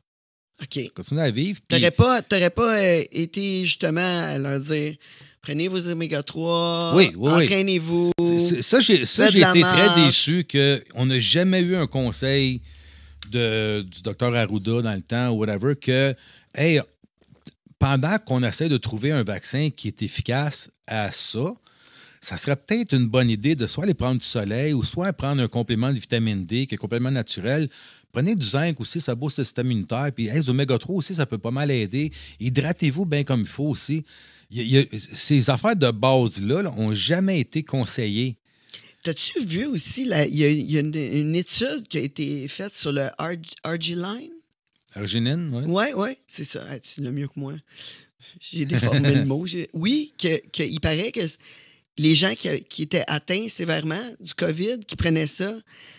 OK. 0.62 0.92
Continuez 0.96 1.22
à 1.22 1.30
vivre. 1.32 1.60
puis- 1.68 1.78
T'aurais 1.80 1.92
pas, 1.92 2.22
t'aurais 2.24 2.50
pas 2.50 2.80
euh, 2.80 3.04
été 3.12 3.66
justement 3.66 4.02
à 4.24 4.38
leur 4.40 4.60
dire 4.60 4.96
prenez 5.42 5.68
vos 5.68 5.88
oméga 5.88 6.24
3, 6.24 6.94
Oui, 6.96 7.12
oui, 7.16 7.32
entraînez-vous. 7.32 8.12
C'est- 8.20 8.40
c'est- 8.40 8.62
ça, 8.64 8.80
j'ai 8.80 9.06
ça, 9.06 9.30
j'ai 9.30 9.42
été 9.42 9.62
très 9.62 10.04
déçu 10.04 10.44
qu'on 10.52 11.06
n'a 11.06 11.20
jamais 11.20 11.62
eu 11.62 11.76
un 11.76 11.86
conseil 11.88 12.62
de, 13.30 13.84
du 13.84 14.02
docteur 14.02 14.34
Arruda 14.36 14.82
dans 14.82 14.94
le 14.96 15.02
temps 15.04 15.30
ou 15.30 15.38
whatever 15.38 15.76
que, 15.76 16.16
hey, 16.56 16.82
pendant 17.80 18.18
qu'on 18.20 18.44
essaie 18.44 18.70
de 18.70 18.78
trouver 18.78 19.12
un 19.12 19.24
vaccin 19.24 19.70
qui 19.70 19.88
est 19.88 20.02
efficace 20.02 20.70
à 20.88 21.12
ça, 21.12 21.54
ça 22.22 22.38
serait 22.38 22.56
peut-être 22.56 22.94
une 22.94 23.08
bonne 23.08 23.30
idée 23.30 23.56
de 23.56 23.68
soit 23.68 23.84
aller 23.84 23.94
prendre 23.94 24.20
du 24.20 24.26
soleil 24.26 24.74
ou 24.74 24.84
soit 24.84 25.14
prendre 25.14 25.42
un 25.42 25.48
complément 25.48 25.94
de 25.94 26.00
vitamine 26.00 26.46
D 26.46 26.66
qui 26.66 26.76
est 26.76 26.78
complètement 26.78 27.12
naturel. 27.12 27.70
Prenez 28.12 28.36
du 28.36 28.46
zinc 28.46 28.80
aussi, 28.80 29.00
ça 29.00 29.14
booste 29.14 29.38
le 29.38 29.44
système 29.44 29.68
immunitaire. 29.68 30.10
Puis 30.14 30.28
hey, 30.28 30.36
les 30.36 30.50
oméga 30.50 30.78
3 30.78 30.96
aussi, 30.96 31.14
ça 31.14 31.26
peut 31.26 31.38
pas 31.38 31.52
mal 31.52 31.70
aider. 31.70 32.12
Hydratez-vous 32.40 33.06
bien 33.06 33.24
comme 33.24 33.42
il 33.42 33.48
faut 33.48 33.66
aussi. 33.66 34.04
Ces 35.14 35.50
affaires 35.50 35.76
de 35.76 35.92
base-là 35.92 36.64
n'ont 36.64 36.94
jamais 36.94 37.40
été 37.40 37.64
conseillées. 37.64 38.38
T'as-tu 39.04 39.44
vu 39.46 39.66
aussi, 39.66 40.04
il 40.04 40.36
y 40.36 40.78
a, 40.78 40.80
une, 40.80 41.36
étude 41.36 41.88
qui 41.88 41.98
a 41.98 42.02
été 42.02 42.48
faite 42.48 42.76
sur 42.76 42.92
le 42.92 43.08
RG, 43.20 43.46
RG 43.64 43.96
Line? 43.96 44.37
Arginine, 44.94 45.50
oui. 45.54 45.64
Oui, 45.68 45.86
oui, 45.96 46.18
c'est 46.28 46.44
ça. 46.44 46.64
Ah, 46.70 46.80
tu 46.80 47.02
l'as 47.02 47.12
mieux 47.12 47.28
que 47.28 47.40
moi. 47.40 47.54
J'ai 48.40 48.66
déformé 48.66 49.14
le 49.14 49.26
mot. 49.26 49.46
Oui, 49.74 50.14
que, 50.18 50.42
que 50.50 50.64
il 50.64 50.80
paraît 50.80 51.12
que 51.12 51.22
les 51.98 52.16
gens 52.16 52.34
qui, 52.36 52.64
qui 52.66 52.84
étaient 52.84 53.04
atteints 53.08 53.48
sévèrement 53.50 54.02
du 54.20 54.34
COVID, 54.34 54.80
qui 54.88 54.96
prenaient 54.96 55.28
ça, 55.28 55.54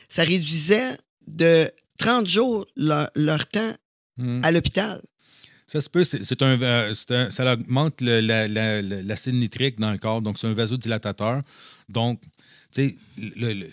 ça 0.08 0.24
réduisait 0.24 0.96
de 1.26 1.70
30 1.98 2.26
jours 2.26 2.66
leur, 2.76 3.10
leur 3.14 3.46
temps 3.46 3.74
Hmm. 4.20 4.40
à 4.42 4.50
l'hôpital. 4.50 5.00
Ça 5.68 5.80
se 5.80 5.88
peut, 5.88 6.02
c'est 6.02 6.42
un, 6.42 6.60
euh, 6.60 6.92
un- 7.10 7.30
ça 7.30 7.52
augmente 7.52 8.00
le- 8.00 8.18
la- 8.20 8.48
la- 8.48 8.82
la- 8.82 9.02
l'acide 9.02 9.34
nitrique 9.34 9.78
dans 9.78 9.92
le 9.92 9.98
corps, 9.98 10.20
donc 10.22 10.40
c'est 10.40 10.48
un 10.48 10.54
vasodilatateur. 10.54 11.40
Donc, 11.88 12.20
tu 12.72 12.88
sais, 12.88 12.96
le- 13.16 13.52
le- 13.52 13.70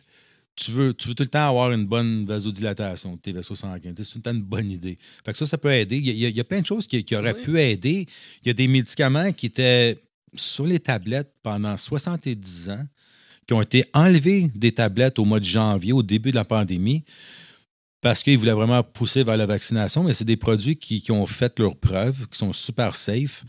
tu, 0.56 0.72
veux, 0.72 0.94
tu 0.94 1.10
veux 1.10 1.16
tout 1.16 1.24
le 1.24 1.30
temps 1.30 1.48
avoir 1.48 1.72
une 1.72 1.86
bonne 1.86 2.26
vasodilatation 2.26 3.16
de 3.16 3.20
tes 3.20 3.32
vaisseaux 3.32 3.56
sanguins. 3.56 3.94
C'est 3.98 4.04
tout 4.04 4.18
le 4.18 4.22
temps 4.22 4.34
une 4.34 4.42
bonne 4.42 4.70
idée. 4.70 4.98
Fait 5.26 5.32
que 5.32 5.38
ça, 5.38 5.46
ça 5.46 5.58
peut 5.58 5.72
aider. 5.72 5.98
Il 5.98 6.06
y 6.06 6.26
a, 6.26 6.30
il 6.30 6.38
y 6.38 6.44
plein 6.44 6.62
de 6.62 6.66
choses 6.66 6.88
qui, 6.88 7.04
qui 7.04 7.16
auraient 7.16 7.34
pu 7.34 7.60
aider. 7.60 8.08
Il 8.44 8.48
y 8.48 8.50
a 8.50 8.54
des 8.54 8.68
médicaments 8.68 9.32
qui 9.32 9.48
étaient 9.48 9.98
sur 10.36 10.66
les 10.66 10.80
tablettes 10.80 11.34
pendant 11.44 11.76
70 11.78 12.70
ans, 12.70 12.86
qui 13.48 13.54
ont 13.54 13.62
été 13.62 13.86
enlevés 13.94 14.50
des 14.56 14.72
tablettes 14.72 15.20
au 15.20 15.26
mois 15.26 15.40
de 15.40 15.46
janvier, 15.46 15.94
au 15.94 16.04
début 16.04 16.32
de 16.32 16.36
la 16.36 16.46
pandémie 16.46 17.04
parce 18.06 18.22
qu'ils 18.22 18.38
voulaient 18.38 18.52
vraiment 18.52 18.84
pousser 18.84 19.24
vers 19.24 19.36
la 19.36 19.48
vaccination, 19.48 20.04
mais 20.04 20.14
c'est 20.14 20.26
des 20.26 20.38
produits 20.38 20.76
qui, 20.76 21.02
qui 21.02 21.12
ont 21.12 21.26
fait 21.26 21.58
leurs 21.58 21.76
preuves, 21.76 22.28
qui 22.28 22.38
sont 22.38 22.54
super 22.54 22.96
safe, 22.96 23.44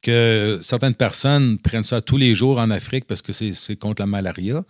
que 0.00 0.58
certaines 0.62 0.94
personnes 0.94 1.58
prennent 1.58 1.84
ça 1.84 2.00
tous 2.00 2.16
les 2.16 2.34
jours 2.34 2.58
en 2.58 2.70
Afrique 2.70 3.04
parce 3.04 3.20
que 3.20 3.32
c'est 3.32 3.76
contre 3.76 4.00
la 4.00 4.06
malaria, 4.06 4.62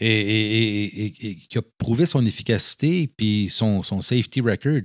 et, 0.00 1.12
qui 1.48 1.58
a 1.58 1.62
prouvé 1.78 2.06
son 2.06 2.24
efficacité 2.24 3.10
puis 3.16 3.48
son, 3.50 3.82
son 3.82 4.00
safety 4.00 4.40
record. 4.40 4.82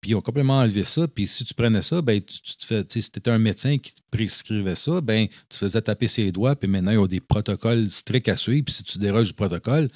Puis 0.00 0.10
ils 0.10 0.14
ont 0.14 0.20
complètement 0.20 0.58
enlevé 0.58 0.84
ça. 0.84 1.08
Puis 1.08 1.26
si 1.26 1.44
tu 1.44 1.54
prenais 1.54 1.80
ça, 1.80 2.02
ben, 2.02 2.20
tu, 2.20 2.40
tu 2.40 2.66
fais, 2.66 2.84
si 2.88 3.10
tu 3.10 3.18
étais 3.18 3.30
un 3.30 3.38
médecin 3.38 3.78
qui 3.78 3.92
prescrivait 4.10 4.74
ça, 4.74 5.00
ben, 5.00 5.26
tu 5.48 5.58
faisais 5.58 5.80
taper 5.80 6.08
ses 6.08 6.30
doigts. 6.30 6.54
Puis 6.54 6.68
maintenant, 6.68 6.92
ils 6.92 6.98
ont 6.98 7.06
des 7.06 7.20
protocoles 7.20 7.88
stricts 7.88 8.28
à 8.28 8.36
suivre. 8.36 8.64
Puis 8.66 8.74
si 8.74 8.82
tu 8.82 8.98
déroges 8.98 9.28
du 9.28 9.32
protocole, 9.32 9.88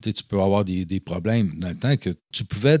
tu 0.00 0.24
peux 0.24 0.40
avoir 0.40 0.64
des, 0.64 0.84
des 0.84 1.00
problèmes. 1.00 1.58
Dans 1.58 1.68
le 1.68 1.74
temps 1.74 1.96
que 1.96 2.10
tu 2.32 2.44
pouvais 2.44 2.78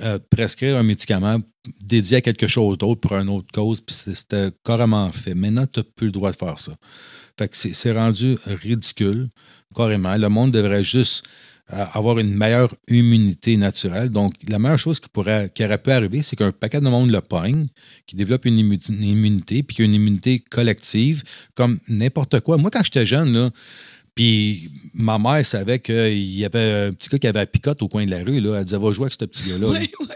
euh, 0.00 0.18
prescrire 0.30 0.76
un 0.78 0.82
médicament 0.82 1.38
dédié 1.80 2.18
à 2.18 2.20
quelque 2.20 2.46
chose 2.46 2.78
d'autre 2.78 3.00
pour 3.00 3.16
une 3.16 3.28
autre 3.28 3.48
cause, 3.52 3.80
puis 3.80 3.94
c'était 4.14 4.50
carrément 4.64 5.10
fait. 5.10 5.34
Maintenant, 5.34 5.66
tu 5.66 5.80
n'as 5.80 5.84
plus 5.96 6.06
le 6.06 6.12
droit 6.12 6.30
de 6.30 6.36
faire 6.36 6.58
ça. 6.58 6.72
Fait 7.38 7.48
que 7.48 7.56
c'est 7.56 7.92
rendu 7.92 8.36
ridicule, 8.46 9.28
carrément. 9.72 10.16
Le 10.16 10.28
monde 10.28 10.50
devrait 10.52 10.84
juste 10.84 11.24
euh, 11.72 11.84
avoir 11.92 12.18
une 12.18 12.34
meilleure 12.34 12.74
immunité 12.88 13.56
naturelle. 13.56 14.10
Donc, 14.10 14.32
la 14.48 14.58
meilleure 14.58 14.78
chose 14.78 15.00
qui, 15.00 15.08
pourrait, 15.08 15.50
qui 15.54 15.64
aurait 15.64 15.78
pu 15.78 15.90
arriver, 15.90 16.22
c'est 16.22 16.36
qu'un 16.36 16.52
paquet 16.52 16.80
de 16.80 16.88
monde 16.88 17.10
le 17.10 17.20
pogne, 17.20 17.66
qui 18.06 18.16
développe 18.16 18.44
une, 18.46 18.56
immu- 18.56 18.92
une 18.92 19.04
immunité, 19.04 19.62
puis 19.62 19.76
qu'il 19.76 19.84
y 19.84 19.88
a 19.88 19.90
une 19.90 19.94
immunité 19.94 20.38
collective, 20.40 21.22
comme 21.54 21.78
n'importe 21.88 22.40
quoi. 22.40 22.56
Moi, 22.58 22.70
quand 22.70 22.82
j'étais 22.84 23.06
jeune, 23.06 23.32
là, 23.32 23.50
puis 24.14 24.70
ma 24.92 25.18
mère 25.18 25.46
savait 25.46 25.78
qu'il 25.78 26.18
y 26.38 26.44
avait 26.44 26.88
un 26.88 26.92
petit 26.92 27.08
gars 27.08 27.18
qui 27.18 27.26
avait 27.26 27.38
la 27.38 27.46
picote 27.46 27.80
au 27.80 27.88
coin 27.88 28.04
de 28.04 28.10
la 28.10 28.22
rue. 28.22 28.40
Là. 28.40 28.58
Elle 28.58 28.64
disait, 28.64 28.76
va 28.76 28.92
jouer 28.92 29.04
avec 29.04 29.14
ce 29.18 29.24
petit 29.24 29.44
gars-là. 29.48 29.68
Oui, 29.68 29.90
oui. 30.00 30.06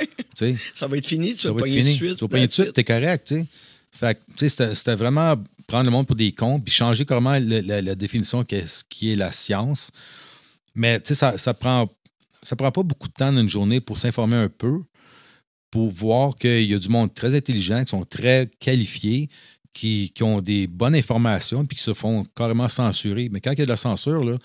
Ça 0.75 0.87
va 0.87 0.99
être 0.99 1.07
fini, 1.07 1.35
tu 1.35 1.47
vas 1.47 1.55
pogner 1.55 1.83
de 1.83 1.89
suite. 1.89 2.17
Tu 2.17 2.25
vas 2.25 2.29
pogner 2.29 2.47
de 2.47 2.53
suite, 2.53 2.67
it. 2.67 2.73
t'es 2.75 2.85
correct, 2.85 3.27
tu 3.29 3.37
sais? 3.37 3.47
Fait 3.93 4.15
que, 4.15 4.21
tu 4.33 4.37
sais, 4.41 4.49
c'était- 4.51 4.75
c'était 4.75 4.95
vraiment 4.97 5.35
prendre 5.67 5.85
le 5.85 5.91
monde 5.91 6.07
pour 6.07 6.17
des 6.17 6.33
cons, 6.33 6.61
puis 6.61 6.73
changer 6.73 7.05
carrément 7.05 7.39
la, 7.41 7.95
définition 7.95 8.45
qu'est-ce 8.45 8.85
qui 8.89 9.13
est 9.13 9.17
la 9.17 9.33
science. 9.33 9.91
Mais, 10.75 11.01
tu 11.01 11.09
sais, 11.09 11.15
ça, 11.15 11.39
ça 11.39 11.55
prend 11.55 11.89
ça 12.47 12.57
prend 12.57 12.71
pas 12.71 12.83
beaucoup 12.83 13.09
de 13.09 13.13
temps 13.13 13.33
dans 13.33 13.41
une 13.41 13.49
journée 13.49 13.81
pour 13.81 13.99
s'informer 13.99 14.37
un 14.37 14.49
peu, 14.49 14.81
pour 15.71 15.91
voir 15.91 16.37
qu'il 16.37 16.63
y 16.63 16.75
a 16.75 16.79
du 16.79 16.89
monde 16.89 17.13
très 17.13 17.35
intelligent, 17.35 17.83
qui 17.83 17.91
sont 17.91 18.05
très 18.05 18.49
qualifiés, 18.61 19.29
qui, 19.73 20.13
qui 20.15 20.23
ont 20.23 20.41
des 20.41 20.67
bonnes 20.67 20.95
informations, 20.95 21.65
puis 21.67 21.77
qui 21.77 21.83
se 21.83 21.93
font 21.93 22.25
carrément 22.37 22.69
censurer. 22.69 23.29
Mais 23.31 23.41
quand 23.41 23.53
il 23.53 23.59
y 23.59 23.63
a 23.63 23.67
de 23.67 23.71
la 23.71 23.77
censure, 23.77 24.25
là, 24.25 24.39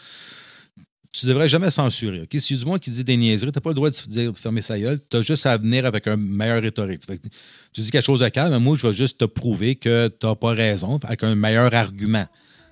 tu 1.11 1.25
devrais 1.25 1.47
jamais 1.47 1.69
censurer. 1.71 2.21
ok? 2.21 2.39
S'il 2.39 2.55
y 2.55 2.59
a 2.59 2.63
du 2.63 2.69
monde 2.69 2.79
qui 2.79 2.89
dit 2.89 3.03
des 3.03 3.17
niaiseries, 3.17 3.51
tu 3.51 3.57
n'as 3.57 3.61
pas 3.61 3.69
le 3.71 3.75
droit 3.75 3.89
de 3.89 3.95
se 3.95 4.07
dire 4.07 4.31
de 4.31 4.37
fermer 4.37 4.61
sa 4.61 4.79
gueule. 4.79 4.99
Tu 5.09 5.17
as 5.17 5.21
juste 5.21 5.45
à 5.45 5.57
venir 5.57 5.85
avec 5.85 6.07
un 6.07 6.15
meilleur 6.17 6.61
rhétorique. 6.61 7.05
Fait 7.05 7.17
que 7.17 7.27
tu 7.73 7.81
dis 7.81 7.91
quelque 7.91 8.05
chose 8.05 8.21
de 8.21 8.29
calme, 8.29 8.53
mais 8.53 8.59
moi, 8.59 8.77
je 8.77 8.87
vais 8.87 8.93
juste 8.93 9.17
te 9.17 9.25
prouver 9.25 9.75
que 9.75 10.07
tu 10.19 10.25
n'as 10.25 10.35
pas 10.35 10.51
raison 10.53 10.99
avec 11.03 11.23
un 11.23 11.35
meilleur 11.35 11.73
argument. 11.73 12.25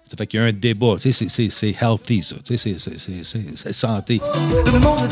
Ça 0.09 0.17
fait 0.17 0.25
qu'il 0.25 0.39
y 0.39 0.43
a 0.43 0.45
un 0.47 0.51
débat. 0.53 0.95
Tu 0.95 1.01
sais, 1.01 1.11
c'est- 1.11 1.29
c'est 1.29 1.49
c'est 1.49 1.75
healthy, 1.81 2.23
ça. 2.23 2.35
Tu 2.43 2.57
sais, 2.57 2.75
c'est- 2.79 3.73
santé. 3.73 4.19
Le 4.65 4.79
monde. 4.79 5.09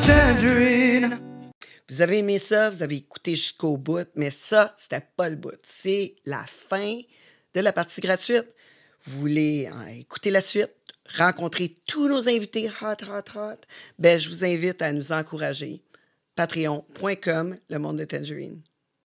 Vous 1.90 2.02
avez 2.02 2.18
aimé 2.20 2.38
ça, 2.40 2.70
vous 2.70 2.84
avez 2.84 2.98
écouté 2.98 3.36
jusqu'au 3.36 3.78
bout, 3.78 4.08
mais 4.16 4.30
ça, 4.30 4.76
c'était 4.78 5.06
pas 5.16 5.30
le 5.30 5.36
bout. 5.36 5.52
C'est 5.64 6.16
la 6.26 6.44
fin 6.48 7.00
de 7.54 7.60
la 7.62 7.72
partie 7.72 8.02
gratuite. 8.02 8.46
Vous 9.06 9.20
voulez 9.22 9.70
euh, 9.72 10.00
écouter 10.00 10.30
la 10.30 10.42
suite, 10.42 10.70
rencontrer 11.16 11.76
tous 11.86 12.08
nos 12.08 12.28
invités 12.28 12.70
hot, 12.70 13.04
hot, 13.04 13.38
hot, 13.40 13.62
ben, 14.00 14.20
je 14.20 14.30
vous 14.30 14.44
invite 14.44 14.82
à 14.82 14.92
nous 14.92 15.12
encourager. 15.12 15.82
Patreon.com, 16.36 17.58
le 17.70 17.80
monde 17.80 17.98
de 17.98 18.06
Tangerine. 18.06 18.62